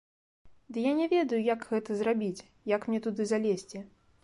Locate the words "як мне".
2.75-3.03